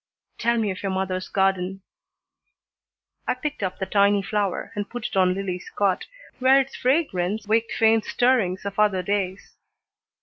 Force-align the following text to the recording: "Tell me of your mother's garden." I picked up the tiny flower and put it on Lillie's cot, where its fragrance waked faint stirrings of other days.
"Tell 0.39 0.57
me 0.57 0.71
of 0.71 0.81
your 0.81 0.91
mother's 0.91 1.27
garden." 1.29 1.83
I 3.27 3.35
picked 3.35 3.61
up 3.61 3.77
the 3.77 3.85
tiny 3.85 4.23
flower 4.23 4.71
and 4.73 4.89
put 4.89 5.05
it 5.07 5.15
on 5.15 5.35
Lillie's 5.35 5.69
cot, 5.75 6.07
where 6.39 6.59
its 6.59 6.75
fragrance 6.75 7.45
waked 7.47 7.71
faint 7.73 8.05
stirrings 8.05 8.65
of 8.65 8.79
other 8.79 9.03
days. 9.03 9.55